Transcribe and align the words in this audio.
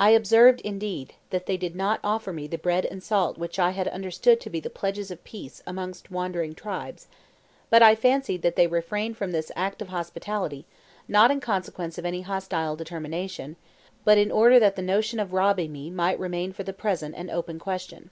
I 0.00 0.08
observed, 0.12 0.62
indeed, 0.62 1.16
that 1.28 1.44
they 1.44 1.58
did 1.58 1.76
not 1.76 2.00
offer 2.02 2.32
me 2.32 2.46
the 2.46 2.56
bread 2.56 2.86
and 2.86 3.02
salt 3.02 3.36
which 3.36 3.58
I 3.58 3.72
had 3.72 3.86
understood 3.88 4.40
to 4.40 4.48
be 4.48 4.58
the 4.58 4.70
pledges 4.70 5.10
of 5.10 5.22
peace 5.22 5.62
amongst 5.66 6.10
wandering 6.10 6.54
tribes, 6.54 7.08
but 7.68 7.82
I 7.82 7.94
fancied 7.94 8.40
that 8.40 8.56
they 8.56 8.66
refrained 8.66 9.18
from 9.18 9.32
this 9.32 9.52
act 9.54 9.82
of 9.82 9.88
hospitality, 9.88 10.64
not 11.08 11.30
in 11.30 11.40
consequence 11.40 11.98
of 11.98 12.06
any 12.06 12.22
hostile 12.22 12.74
determination, 12.74 13.56
but 14.02 14.16
in 14.16 14.32
order 14.32 14.58
that 14.60 14.76
the 14.76 14.80
notion 14.80 15.20
of 15.20 15.34
robbing 15.34 15.72
me 15.72 15.90
might 15.90 16.18
remain 16.18 16.54
for 16.54 16.62
the 16.62 16.72
present 16.72 17.14
an 17.14 17.28
"open 17.28 17.58
question." 17.58 18.08